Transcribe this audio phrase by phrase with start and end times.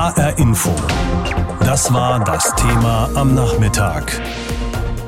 [0.00, 0.74] HR Info.
[1.62, 4.18] Das war das Thema am Nachmittag.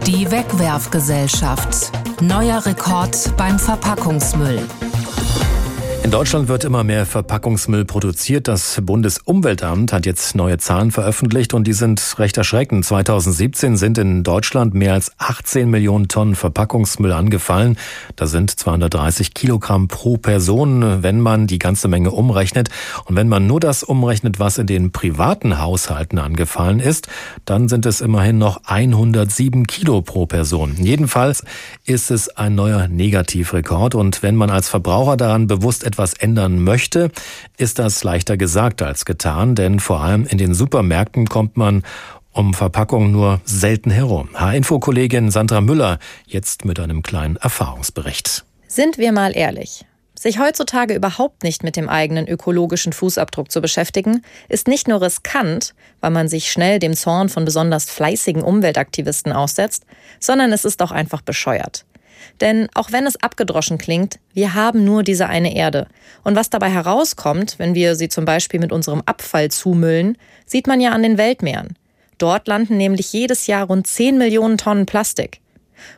[0.07, 1.91] Die Wegwerfgesellschaft.
[2.21, 4.61] Neuer Rekord beim Verpackungsmüll.
[6.05, 8.49] In Deutschland wird immer mehr Verpackungsmüll produziert.
[8.49, 12.85] Das Bundesumweltamt hat jetzt neue Zahlen veröffentlicht und die sind recht erschreckend.
[12.85, 17.79] 2017 sind in Deutschland mehr als 18 Millionen Tonnen Verpackungsmüll angefallen.
[18.17, 22.69] Das sind 230 Kilogramm pro Person, wenn man die ganze Menge umrechnet.
[23.05, 27.07] Und wenn man nur das umrechnet, was in den privaten Haushalten angefallen ist,
[27.45, 30.75] dann sind es immerhin noch 107 Kilo pro Person.
[30.79, 31.45] Jedenfalls
[31.85, 33.95] ist es ein neuer Negativrekord.
[33.95, 37.11] Und wenn man als Verbraucher daran bewusst etwas ändern möchte,
[37.59, 41.83] ist das leichter gesagt als getan, denn vor allem in den Supermärkten kommt man
[42.33, 44.31] um Verpackung nur selten herum.
[44.33, 48.47] H-Info-Kollegin Sandra Müller jetzt mit einem kleinen Erfahrungsbericht.
[48.69, 49.85] Sind wir mal ehrlich.
[50.19, 55.75] Sich heutzutage überhaupt nicht mit dem eigenen ökologischen Fußabdruck zu beschäftigen, ist nicht nur riskant,
[56.01, 59.85] weil man sich schnell dem Zorn von besonders fleißigen Umweltaktivisten aussetzt,
[60.21, 61.85] sondern es ist auch einfach bescheuert.
[62.41, 65.87] Denn auch wenn es abgedroschen klingt, wir haben nur diese eine Erde.
[66.25, 70.81] Und was dabei herauskommt, wenn wir sie zum Beispiel mit unserem Abfall zumüllen, sieht man
[70.81, 71.77] ja an den Weltmeeren.
[72.19, 75.41] Dort landen nämlich jedes Jahr rund 10 Millionen Tonnen Plastik.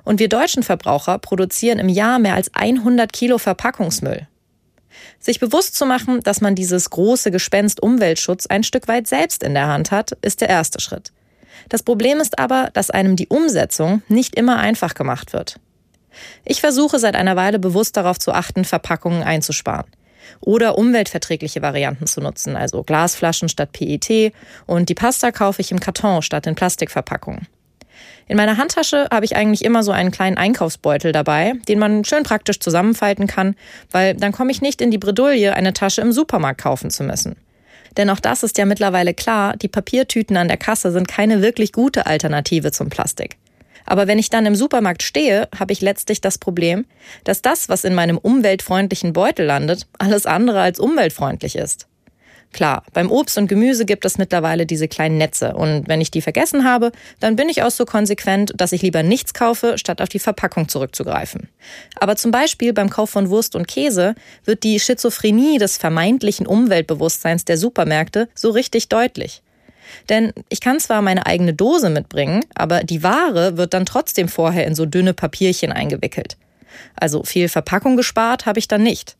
[0.05, 4.27] Und wir deutschen Verbraucher produzieren im Jahr mehr als 100 Kilo Verpackungsmüll.
[5.19, 9.55] Sich bewusst zu machen, dass man dieses große Gespenst Umweltschutz ein Stück weit selbst in
[9.55, 11.13] der Hand hat, ist der erste Schritt.
[11.69, 15.59] Das Problem ist aber, dass einem die Umsetzung nicht immer einfach gemacht wird.
[16.45, 19.87] Ich versuche seit einer Weile bewusst darauf zu achten, Verpackungen einzusparen.
[20.41, 24.33] Oder umweltverträgliche Varianten zu nutzen, also Glasflaschen statt PET
[24.67, 27.47] und die Pasta kaufe ich im Karton statt in Plastikverpackungen.
[28.27, 32.23] In meiner Handtasche habe ich eigentlich immer so einen kleinen Einkaufsbeutel dabei, den man schön
[32.23, 33.55] praktisch zusammenfalten kann,
[33.91, 37.37] weil dann komme ich nicht in die Bredouille, eine Tasche im Supermarkt kaufen zu müssen.
[37.97, 41.73] Denn auch das ist ja mittlerweile klar, die Papiertüten an der Kasse sind keine wirklich
[41.73, 43.37] gute Alternative zum Plastik.
[43.87, 46.87] Aber wenn ich dann im Supermarkt stehe, habe ich letztlich das Problem,
[47.25, 51.87] dass das, was in meinem umweltfreundlichen Beutel landet, alles andere als umweltfreundlich ist.
[52.55, 56.23] Klar, beim Obst und Gemüse gibt es mittlerweile diese kleinen Netze und wenn ich die
[56.23, 60.09] vergessen habe, dann bin ich auch so konsequent, dass ich lieber nichts kaufe, statt auf
[60.09, 61.49] die Verpackung zurückzugreifen.
[61.97, 67.45] Aber zum Beispiel beim Kauf von Wurst und Käse wird die Schizophrenie des vermeintlichen Umweltbewusstseins
[67.45, 69.43] der Supermärkte so richtig deutlich.
[70.09, 74.67] Denn ich kann zwar meine eigene Dose mitbringen, aber die Ware wird dann trotzdem vorher
[74.67, 76.37] in so dünne Papierchen eingewickelt.
[76.97, 79.17] Also viel Verpackung gespart habe ich dann nicht.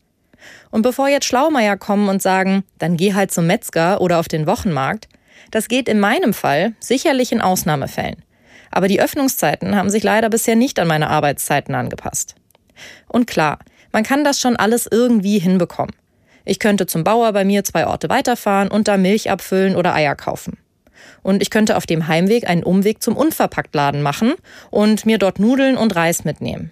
[0.71, 4.45] Und bevor jetzt Schlaumeier kommen und sagen, dann geh halt zum Metzger oder auf den
[4.45, 5.07] Wochenmarkt,
[5.51, 8.23] das geht in meinem Fall sicherlich in Ausnahmefällen.
[8.71, 12.35] Aber die Öffnungszeiten haben sich leider bisher nicht an meine Arbeitszeiten angepasst.
[13.07, 13.59] Und klar,
[13.91, 15.95] man kann das schon alles irgendwie hinbekommen.
[16.45, 20.15] Ich könnte zum Bauer bei mir zwei Orte weiterfahren und da Milch abfüllen oder Eier
[20.15, 20.57] kaufen.
[21.23, 24.33] Und ich könnte auf dem Heimweg einen Umweg zum Unverpacktladen machen
[24.69, 26.71] und mir dort Nudeln und Reis mitnehmen.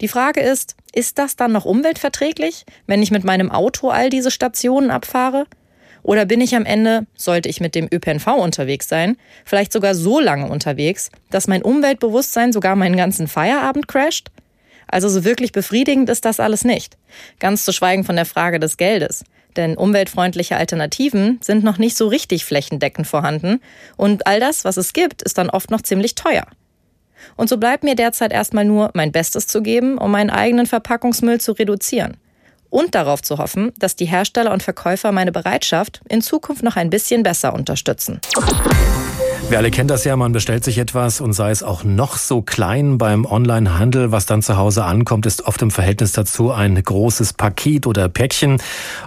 [0.00, 4.30] Die Frage ist, ist das dann noch umweltverträglich, wenn ich mit meinem Auto all diese
[4.30, 5.46] Stationen abfahre?
[6.02, 10.20] Oder bin ich am Ende, sollte ich mit dem ÖPNV unterwegs sein, vielleicht sogar so
[10.20, 14.28] lange unterwegs, dass mein Umweltbewusstsein sogar meinen ganzen Feierabend crasht?
[14.86, 16.96] Also so wirklich befriedigend ist das alles nicht.
[17.38, 19.24] Ganz zu schweigen von der Frage des Geldes.
[19.56, 23.60] Denn umweltfreundliche Alternativen sind noch nicht so richtig flächendeckend vorhanden
[23.96, 26.46] und all das, was es gibt, ist dann oft noch ziemlich teuer.
[27.36, 31.40] Und so bleibt mir derzeit erstmal nur mein Bestes zu geben, um meinen eigenen Verpackungsmüll
[31.40, 32.16] zu reduzieren.
[32.68, 36.90] Und darauf zu hoffen, dass die Hersteller und Verkäufer meine Bereitschaft in Zukunft noch ein
[36.90, 38.20] bisschen besser unterstützen.
[39.50, 42.40] Wir alle kennen das ja, man bestellt sich etwas und sei es auch noch so
[42.40, 47.34] klein beim Onlinehandel, was dann zu Hause ankommt, ist oft im Verhältnis dazu ein großes
[47.34, 48.56] Paket oder Päckchen.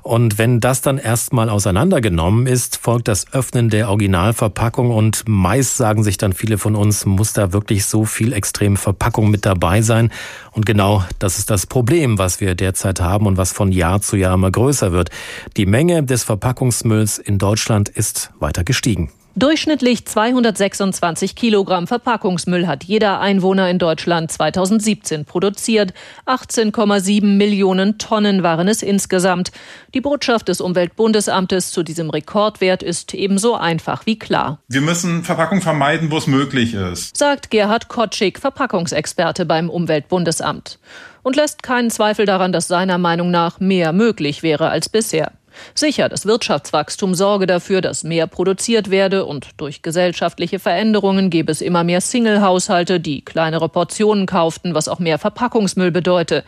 [0.04, 6.04] Und wenn das dann erstmal auseinandergenommen ist, folgt das Öffnen der Originalverpackung und meist sagen
[6.04, 10.12] sich dann viele von uns, muss da wirklich so viel extreme Verpackung mit dabei sein.
[10.52, 14.16] Und genau das ist das Problem, was wir derzeit haben und was von Jahr zu
[14.16, 15.10] Jahr immer größer wird.
[15.58, 19.10] Die Menge des Verpackungsmülls in Deutschland ist weiter gestiegen.
[19.38, 25.94] Durchschnittlich 226 Kilogramm Verpackungsmüll hat jeder Einwohner in Deutschland 2017 produziert.
[26.26, 29.52] 18,7 Millionen Tonnen waren es insgesamt.
[29.94, 34.58] Die Botschaft des Umweltbundesamtes zu diesem Rekordwert ist ebenso einfach wie klar.
[34.70, 40.80] Wir müssen Verpackung vermeiden, wo es möglich ist, sagt Gerhard Kotschik, Verpackungsexperte beim Umweltbundesamt.
[41.22, 45.32] Und lässt keinen Zweifel daran, dass seiner Meinung nach mehr möglich wäre als bisher.
[45.74, 51.62] Sicher, das Wirtschaftswachstum sorge dafür, dass mehr produziert werde und durch gesellschaftliche Veränderungen gäbe es
[51.62, 56.44] immer mehr Single-Haushalte, die kleinere Portionen kauften, was auch mehr Verpackungsmüll bedeute.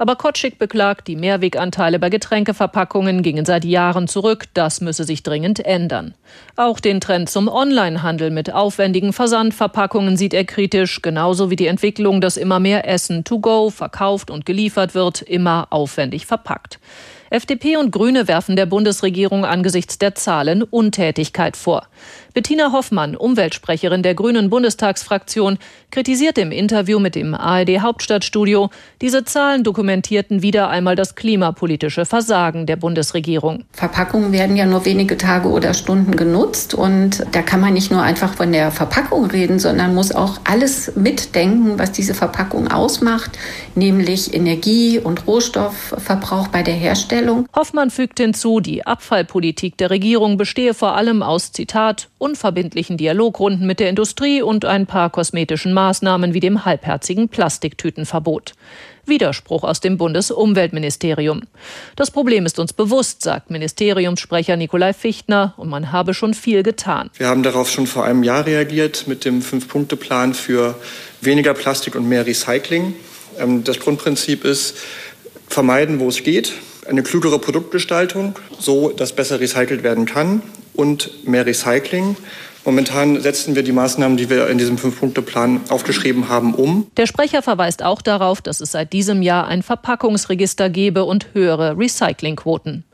[0.00, 4.46] Aber Kotschik beklagt, die Mehrweganteile bei Getränkeverpackungen gingen seit Jahren zurück.
[4.54, 6.14] Das müsse sich dringend ändern.
[6.56, 12.22] Auch den Trend zum Onlinehandel mit aufwendigen Versandverpackungen sieht er kritisch, genauso wie die Entwicklung,
[12.22, 16.78] dass immer mehr Essen to go verkauft und geliefert wird, immer aufwendig verpackt.
[17.32, 21.86] FDP und Grüne werfen der Bundesregierung angesichts der Zahlen Untätigkeit vor.
[22.32, 25.58] Bettina Hoffmann, Umweltsprecherin der Grünen Bundestagsfraktion,
[25.90, 32.66] kritisiert im Interview mit dem ARD Hauptstadtstudio, diese Zahlen dokumentierten wieder einmal das klimapolitische Versagen
[32.66, 33.64] der Bundesregierung.
[33.72, 38.02] Verpackungen werden ja nur wenige Tage oder Stunden genutzt und da kann man nicht nur
[38.02, 43.32] einfach von der Verpackung reden, sondern muss auch alles mitdenken, was diese Verpackung ausmacht,
[43.74, 47.46] nämlich Energie- und Rohstoffverbrauch bei der Herstellung.
[47.56, 53.80] Hoffmann fügt hinzu, die Abfallpolitik der Regierung bestehe vor allem aus Zitat unverbindlichen Dialogrunden mit
[53.80, 58.52] der Industrie und ein paar kosmetischen Maßnahmen wie dem halbherzigen Plastiktütenverbot.
[59.06, 61.42] Widerspruch aus dem Bundesumweltministerium.
[61.96, 67.10] Das Problem ist uns bewusst, sagt Ministeriumssprecher Nikolai Fichtner, und man habe schon viel getan.
[67.16, 70.76] Wir haben darauf schon vor einem Jahr reagiert mit dem Fünf-Punkte-Plan für
[71.22, 72.94] weniger Plastik und mehr Recycling.
[73.38, 74.76] Ähm, das Grundprinzip ist,
[75.48, 76.52] vermeiden, wo es geht,
[76.86, 80.42] eine klügere Produktgestaltung, so dass besser recycelt werden kann
[80.80, 82.16] und mehr Recycling.
[82.64, 86.90] Momentan setzen wir die Maßnahmen, die wir in diesem Fünf-Punkte-Plan aufgeschrieben haben, um.
[86.96, 91.78] Der Sprecher verweist auch darauf, dass es seit diesem Jahr ein Verpackungsregister gebe und höhere
[91.78, 92.84] Recyclingquoten.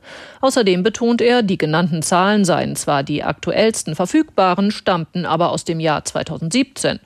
[0.41, 5.81] Außerdem betont er, die genannten Zahlen seien zwar die aktuellsten verfügbaren, stammten aber aus dem
[5.81, 7.01] Jahr 2017.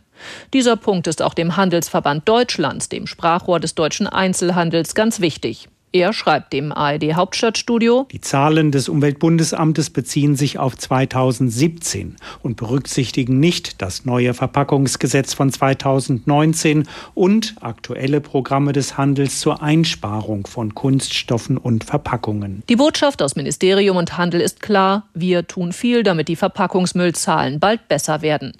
[0.53, 5.69] Dieser Punkt ist auch dem Handelsverband Deutschlands, dem Sprachrohr des deutschen Einzelhandels, ganz wichtig.
[5.93, 13.41] Er schreibt dem ARD Hauptstadtstudio, Die Zahlen des Umweltbundesamtes beziehen sich auf 2017 und berücksichtigen
[13.41, 21.59] nicht das neue Verpackungsgesetz von 2019 und aktuelle Programme des Handels zur Einsparung von Kunststoffen
[21.59, 22.63] und Verpackungen.
[22.69, 27.89] Die Botschaft aus Ministerium und Handel ist klar, wir tun viel, damit die Verpackungsmüllzahlen bald
[27.89, 28.53] besser werden.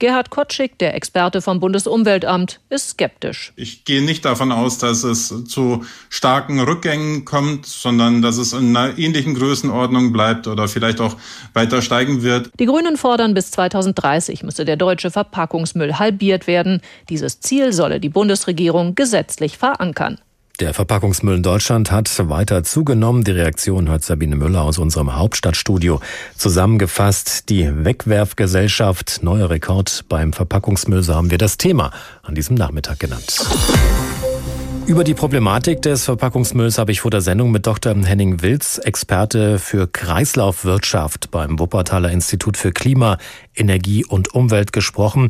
[0.00, 3.54] Gerhard Kotschik, der Experte vom Bundesumweltamt, ist skeptisch.
[3.56, 8.76] Ich gehe nicht davon aus, dass es zu starken Rückgängen kommt, sondern dass es in
[8.76, 11.16] einer ähnlichen Größenordnung bleibt oder vielleicht auch
[11.52, 12.50] weiter steigen wird.
[12.58, 16.80] Die Grünen fordern, bis 2030 müsse der deutsche Verpackungsmüll halbiert werden.
[17.08, 20.18] Dieses Ziel solle die Bundesregierung gesetzlich verankern.
[20.60, 23.24] Der Verpackungsmüll in Deutschland hat weiter zugenommen.
[23.24, 26.00] Die Reaktion hat Sabine Müller aus unserem Hauptstadtstudio
[26.36, 27.48] zusammengefasst.
[27.48, 31.90] Die Wegwerfgesellschaft, neuer Rekord beim Verpackungsmüll, so haben wir das Thema
[32.22, 33.44] an diesem Nachmittag genannt.
[34.86, 37.94] Über die Problematik des Verpackungsmülls habe ich vor der Sendung mit Dr.
[37.94, 43.16] Henning Wilz, Experte für Kreislaufwirtschaft beim Wuppertaler Institut für Klima,
[43.54, 45.28] Energie und Umwelt gesprochen.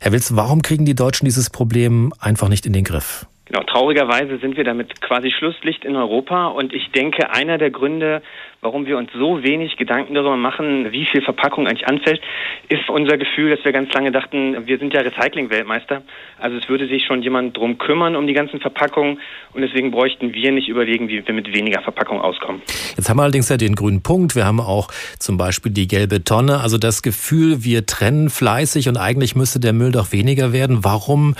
[0.00, 3.26] Herr Wilz, warum kriegen die Deutschen dieses Problem einfach nicht in den Griff?
[3.50, 8.22] Genau, traurigerweise sind wir damit quasi Schlusslicht in Europa und ich denke, einer der Gründe,
[8.60, 12.20] warum wir uns so wenig Gedanken darüber machen, wie viel Verpackung eigentlich anfällt,
[12.68, 16.02] ist unser Gefühl, dass wir ganz lange dachten, wir sind ja Recycling-Weltmeister.
[16.38, 19.18] Also es würde sich schon jemand drum kümmern um die ganzen Verpackungen
[19.52, 22.62] und deswegen bräuchten wir nicht überlegen, wie wir mit weniger Verpackung auskommen.
[22.96, 24.36] Jetzt haben wir allerdings ja den grünen Punkt.
[24.36, 26.60] Wir haben auch zum Beispiel die gelbe Tonne.
[26.60, 30.84] Also das Gefühl, wir trennen fleißig und eigentlich müsste der Müll doch weniger werden.
[30.84, 31.34] Warum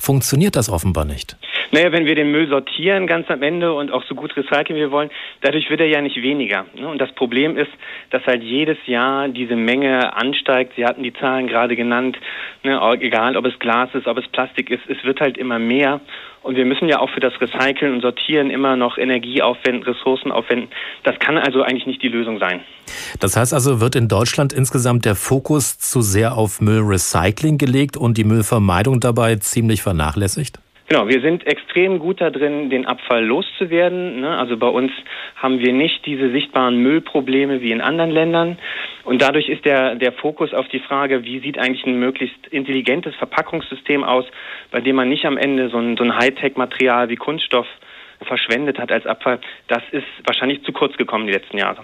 [0.00, 1.36] funktioniert das offenbar nicht?
[1.72, 4.80] Naja, wenn wir den Müll sortieren ganz am Ende und auch so gut recyceln wie
[4.80, 5.10] wir wollen,
[5.42, 6.66] dadurch wird er ja nicht weniger.
[6.74, 6.88] Ne?
[6.88, 7.70] Und das Problem ist,
[8.10, 10.72] dass halt jedes Jahr diese Menge ansteigt.
[10.76, 12.18] Sie hatten die Zahlen gerade genannt,
[12.62, 12.80] ne?
[13.00, 16.00] egal ob es Glas ist, ob es Plastik ist, es wird halt immer mehr.
[16.42, 20.32] Und wir müssen ja auch für das Recyceln und Sortieren immer noch Energie aufwenden, Ressourcen
[20.32, 20.68] aufwenden.
[21.02, 22.60] Das kann also eigentlich nicht die Lösung sein.
[23.20, 28.16] Das heißt also, wird in Deutschland insgesamt der Fokus zu sehr auf Müllrecycling gelegt und
[28.16, 30.58] die Müllvermeidung dabei ziemlich vernachlässigt?
[30.92, 34.22] Genau, wir sind extrem gut da drin, den Abfall loszuwerden.
[34.22, 34.36] Ne?
[34.36, 34.90] Also bei uns
[35.36, 38.58] haben wir nicht diese sichtbaren Müllprobleme wie in anderen Ländern.
[39.04, 43.14] Und dadurch ist der, der Fokus auf die Frage, wie sieht eigentlich ein möglichst intelligentes
[43.14, 44.24] Verpackungssystem aus,
[44.72, 47.68] bei dem man nicht am Ende so ein, so ein Hightech-Material wie Kunststoff
[48.26, 51.82] verschwendet hat als Abfall, das ist wahrscheinlich zu kurz gekommen die letzten Jahre.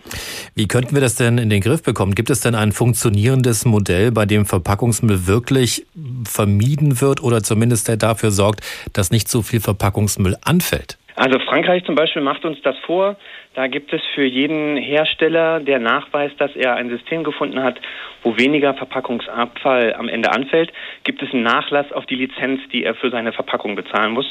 [0.54, 2.14] Wie könnten wir das denn in den Griff bekommen?
[2.14, 5.86] Gibt es denn ein funktionierendes Modell, bei dem Verpackungsmüll wirklich
[6.24, 8.60] vermieden wird oder zumindest der dafür sorgt,
[8.92, 10.98] dass nicht so viel Verpackungsmüll anfällt?
[11.16, 13.16] Also Frankreich zum Beispiel macht uns das vor.
[13.54, 17.80] Da gibt es für jeden Hersteller, der nachweist, dass er ein System gefunden hat,
[18.22, 20.74] wo weniger Verpackungsabfall am Ende anfällt,
[21.04, 24.26] gibt es einen Nachlass auf die Lizenz, die er für seine Verpackung bezahlen muss.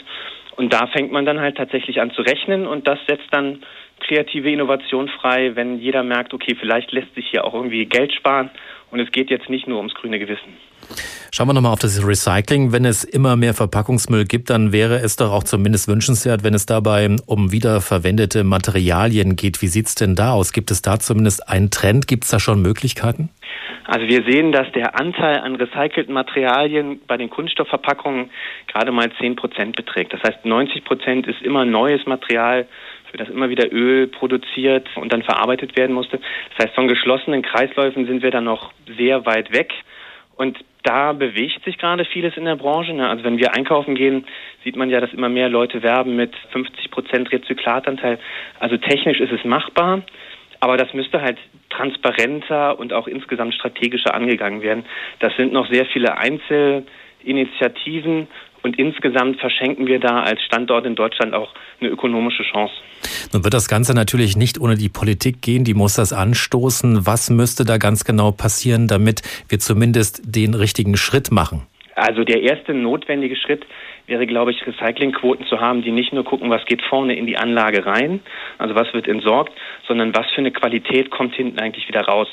[0.57, 3.63] Und da fängt man dann halt tatsächlich an zu rechnen und das setzt dann
[3.99, 8.49] kreative Innovation frei, wenn jeder merkt, okay, vielleicht lässt sich hier auch irgendwie Geld sparen
[8.91, 10.57] und es geht jetzt nicht nur ums grüne Gewissen.
[11.31, 12.71] Schauen wir nochmal auf das Recycling.
[12.71, 16.65] Wenn es immer mehr Verpackungsmüll gibt, dann wäre es doch auch zumindest wünschenswert, wenn es
[16.65, 19.61] dabei um wiederverwendete Materialien geht.
[19.61, 20.53] Wie sieht es denn da aus?
[20.53, 22.07] Gibt es da zumindest einen Trend?
[22.07, 23.29] Gibt es da schon Möglichkeiten?
[23.87, 28.31] Also wir sehen, dass der Anteil an recycelten Materialien bei den Kunststoffverpackungen
[28.67, 30.11] gerade mal 10 Prozent beträgt.
[30.13, 32.65] Das heißt, 90 Prozent ist immer neues Material,
[33.11, 36.19] für das immer wieder Öl produziert und dann verarbeitet werden musste.
[36.55, 39.71] Das heißt, von geschlossenen Kreisläufen sind wir dann noch sehr weit weg.
[40.35, 42.93] Und da bewegt sich gerade vieles in der Branche.
[42.93, 43.09] Ne?
[43.09, 44.25] Also wenn wir einkaufen gehen,
[44.63, 48.19] sieht man ja, dass immer mehr Leute werben mit 50 Prozent Rezyklatanteil.
[48.59, 50.03] Also technisch ist es machbar,
[50.59, 51.39] aber das müsste halt
[51.69, 54.85] transparenter und auch insgesamt strategischer angegangen werden.
[55.19, 58.27] Das sind noch sehr viele Einzelinitiativen
[58.65, 62.73] und insgesamt verschenken wir da als Standort in Deutschland auch eine ökonomische Chance.
[63.31, 67.05] Nun wird das Ganze natürlich nicht ohne die Politik gehen, die muss das anstoßen.
[67.05, 71.61] Was müsste da ganz genau passieren, damit wir zumindest den richtigen Schritt machen?
[71.93, 73.67] Also der erste notwendige Schritt
[74.07, 77.37] wäre, glaube ich, Recyclingquoten zu haben, die nicht nur gucken, was geht vorne in die
[77.37, 78.19] Anlage rein,
[78.57, 79.53] also was wird entsorgt,
[79.87, 82.27] sondern was für eine Qualität kommt hinten eigentlich wieder raus.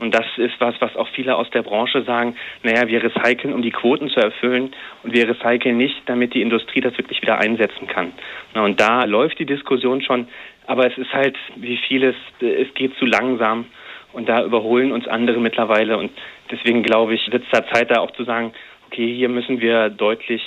[0.00, 3.60] Und das ist was, was auch viele aus der Branche sagen, naja, wir recyceln, um
[3.60, 7.86] die Quoten zu erfüllen und wir recyceln nicht, damit die Industrie das wirklich wieder einsetzen
[7.86, 8.12] kann.
[8.54, 10.26] Na, und da läuft die Diskussion schon,
[10.66, 13.66] aber es ist halt, wie vieles, es geht zu langsam
[14.14, 16.10] und da überholen uns andere mittlerweile und
[16.50, 18.52] deswegen glaube ich, wird es da Zeit, da auch zu sagen,
[18.86, 20.42] okay, hier müssen wir deutlich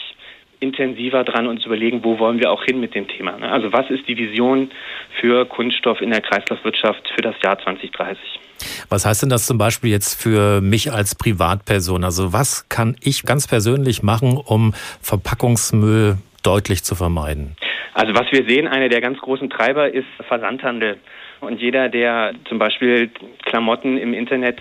[0.60, 3.38] intensiver dran uns überlegen, wo wollen wir auch hin mit dem Thema.
[3.38, 3.52] Ne?
[3.52, 4.72] Also was ist die Vision
[5.20, 8.40] für Kunststoff in der Kreislaufwirtschaft für das Jahr 2030?
[8.90, 12.04] Was heißt denn das zum Beispiel jetzt für mich als Privatperson?
[12.04, 17.56] Also was kann ich ganz persönlich machen, um Verpackungsmüll deutlich zu vermeiden?
[17.94, 20.98] Also was wir sehen, einer der ganz großen Treiber ist Versandhandel.
[21.42, 23.12] Und jeder, der zum Beispiel
[23.44, 24.60] Klamotten im Internet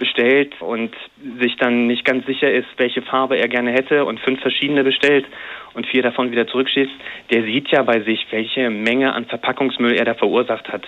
[0.00, 0.92] bestellt und
[1.38, 5.26] sich dann nicht ganz sicher ist, welche Farbe er gerne hätte und fünf verschiedene bestellt
[5.74, 6.90] und vier davon wieder zurückschießt,
[7.30, 10.82] der sieht ja bei sich, welche Menge an Verpackungsmüll er da verursacht hat.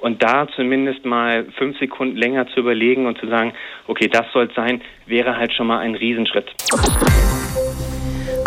[0.00, 3.54] Und da zumindest mal fünf Sekunden länger zu überlegen und zu sagen,
[3.86, 6.52] okay, das soll es sein, wäre halt schon mal ein Riesenschritt.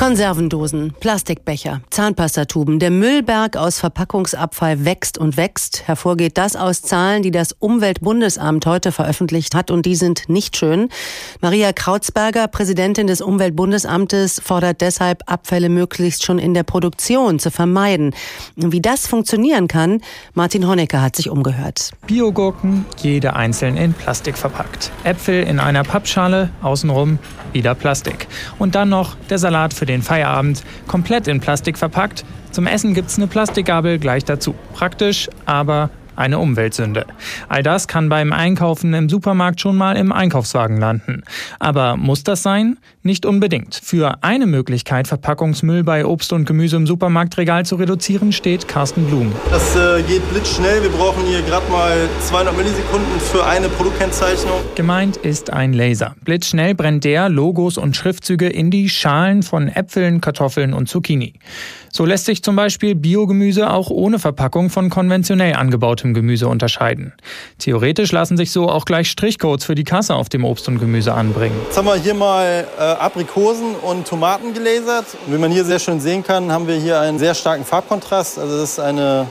[0.02, 2.80] Konservendosen, Plastikbecher, Zahnpastatuben.
[2.80, 5.88] Der Müllberg aus Verpackungsabfall wächst und wächst.
[5.88, 10.90] Hervorgeht das aus Zahlen, die das Umweltbundesamt heute veröffentlicht hat und die sind nicht schön.
[11.40, 18.16] Maria Krautsberger, Präsidentin des Umweltbundesamtes, fordert deshalb, Abfälle möglichst schon in der Produktion zu vermeiden.
[18.56, 20.02] Wie das funktionieren kann,
[20.34, 21.92] Martin Honecker hat sich umgehört.
[22.08, 24.90] Biogurken, jede einzeln in Plastik verpackt.
[25.04, 27.20] Äpfel in einer Pappschale, außenrum
[27.54, 28.28] wieder Plastik.
[28.60, 32.24] Und dann noch der Salat für den Feierabend, komplett in Plastik verpackt.
[32.52, 34.56] Zum Essen gibt's eine Plastikgabel gleich dazu.
[34.74, 35.90] Praktisch, aber
[36.22, 37.06] eine Umweltsünde.
[37.50, 41.24] All das kann beim Einkaufen im Supermarkt schon mal im Einkaufswagen landen.
[41.60, 42.78] Aber muss das sein?
[43.04, 43.82] Nicht unbedingt.
[43.84, 49.32] Für eine Möglichkeit, Verpackungsmüll bei Obst und Gemüse im Supermarktregal zu reduzieren, steht Carsten Blum.
[49.50, 50.84] Das äh, geht blitzschnell.
[50.84, 54.60] Wir brauchen hier gerade mal 200 Millisekunden für eine Produktkennzeichnung.
[54.76, 56.16] Gemeint ist ein Laser.
[56.24, 61.34] Blitzschnell brennt der Logos und Schriftzüge in die Schalen von Äpfeln, Kartoffeln und Zucchini.
[61.94, 67.14] So lässt sich zum Beispiel Biogemüse auch ohne Verpackung von konventionell angebautem Gemüse unterscheiden.
[67.60, 71.14] Theoretisch lassen sich so auch gleich Strichcodes für die Kasse auf dem Obst und Gemüse
[71.14, 71.56] anbringen.
[71.66, 75.06] Jetzt haben wir hier mal äh, Aprikosen und Tomaten gelasert.
[75.28, 78.40] Wie man hier sehr schön sehen kann, haben wir hier einen sehr starken Farbkontrast.
[78.40, 79.28] Also das ist eine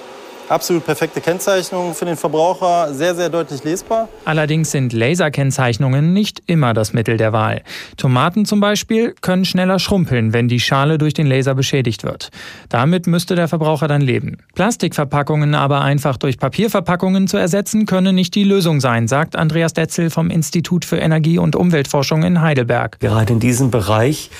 [0.50, 4.08] absolut perfekte Kennzeichnung für den Verbraucher, sehr, sehr deutlich lesbar.
[4.24, 7.62] Allerdings sind Laserkennzeichnungen nicht immer das Mittel der Wahl.
[7.96, 12.30] Tomaten zum Beispiel können schneller schrumpeln, wenn die Schale durch den Laser beschädigt wird.
[12.68, 14.38] Damit müsste der Verbraucher dann leben.
[14.54, 20.10] Plastikverpackungen aber einfach durch Papierverpackungen zu ersetzen, könne nicht die Lösung sein, sagt Andreas Detzel
[20.10, 22.98] vom Institut für Energie- und Umweltforschung in Heidelberg.
[22.98, 24.30] Gerade in diesem Bereich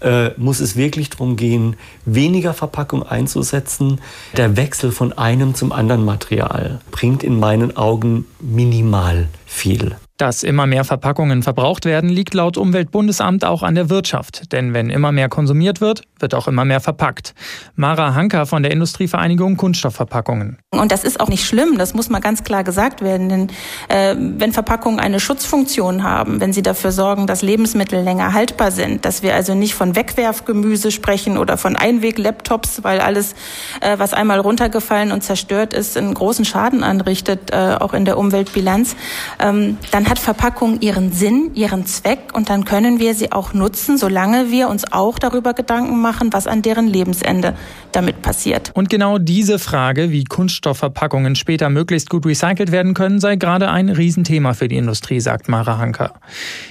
[0.00, 4.00] äh, muss es wirklich darum gehen, weniger Verpackung einzusetzen.
[4.36, 9.96] Der Wechsel von einem zum anderen Material bringt in meinen Augen minimal viel.
[10.18, 14.52] Dass immer mehr Verpackungen verbraucht werden, liegt laut Umweltbundesamt auch an der Wirtschaft.
[14.52, 17.36] Denn wenn immer mehr konsumiert wird, wird auch immer mehr verpackt.
[17.76, 20.58] Mara Hanker von der Industrievereinigung Kunststoffverpackungen.
[20.70, 23.28] Und das ist auch nicht schlimm, das muss mal ganz klar gesagt werden.
[23.28, 23.48] Denn
[23.86, 29.04] äh, wenn Verpackungen eine Schutzfunktion haben, wenn sie dafür sorgen, dass Lebensmittel länger haltbar sind,
[29.04, 33.36] dass wir also nicht von Wegwerfgemüse sprechen oder von Einweg-Laptops, weil alles,
[33.80, 38.18] äh, was einmal runtergefallen und zerstört ist, einen großen Schaden anrichtet, äh, auch in der
[38.18, 38.96] Umweltbilanz,
[39.38, 43.98] ähm, dann hat Verpackung ihren Sinn, ihren Zweck und dann können wir sie auch nutzen,
[43.98, 47.54] solange wir uns auch darüber Gedanken machen, was an deren Lebensende
[47.92, 48.70] damit passiert.
[48.74, 53.90] Und genau diese Frage, wie Kunststoffverpackungen später möglichst gut recycelt werden können, sei gerade ein
[53.90, 56.14] Riesenthema für die Industrie, sagt Mara Hanker.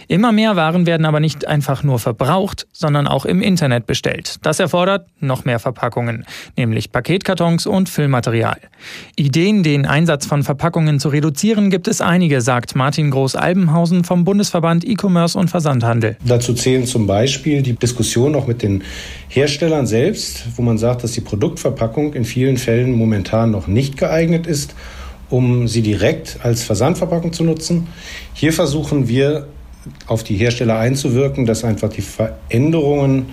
[0.08, 4.38] Immer mehr Waren werden aber nicht einfach nur verbraucht, sondern auch im Internet bestellt.
[4.42, 6.26] Das erfordert noch mehr Verpackungen,
[6.56, 8.58] nämlich Paketkartons und Füllmaterial.
[9.16, 14.88] Ideen, den Einsatz von Verpackungen zu reduzieren, gibt es einige, sagt Martin Groß-Albenhausen vom Bundesverband
[14.88, 16.16] E-Commerce und Versandhandel.
[16.26, 18.84] Dazu zählen zum Beispiel die Diskussion auch mit den
[19.28, 24.48] Herstellern selbst, wo man sagt, dass die Produktverpackung in vielen Fällen momentan noch nicht geeignet
[24.48, 24.76] ist,
[25.30, 27.88] um sie direkt als Versandverpackung zu nutzen.
[28.34, 29.48] Hier versuchen wir
[30.06, 33.26] auf die Hersteller einzuwirken, dass einfach die Veränderungen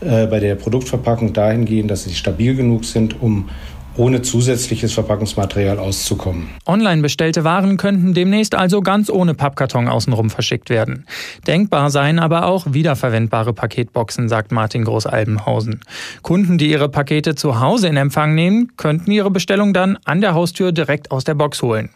[0.00, 3.50] äh, bei der Produktverpackung dahin gehen, dass sie stabil genug sind, um
[3.96, 6.48] ohne zusätzliches Verpackungsmaterial auszukommen.
[6.66, 11.06] Online bestellte Waren könnten demnächst also ganz ohne Pappkarton außenrum verschickt werden.
[11.46, 15.80] Denkbar seien aber auch wiederverwendbare Paketboxen, sagt Martin Groß-Albenhausen.
[16.22, 20.34] Kunden, die ihre Pakete zu Hause in Empfang nehmen, könnten ihre Bestellung dann an der
[20.34, 21.90] Haustür direkt aus der Box holen.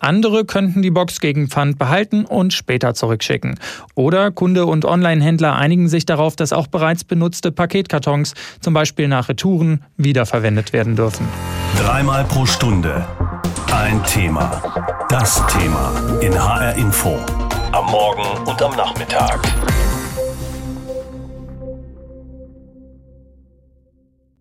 [0.00, 3.58] Andere könnten die Box gegen Pfand behalten und später zurückschicken.
[3.94, 9.28] Oder Kunde und Online-Händler einigen sich darauf, dass auch bereits benutzte Paketkartons, zum Beispiel nach
[9.28, 11.26] Retouren, wiederverwendet werden dürfen.
[11.78, 13.04] Dreimal pro Stunde
[13.74, 14.62] ein Thema.
[15.08, 17.18] Das Thema in HR Info.
[17.72, 19.40] Am Morgen und am Nachmittag.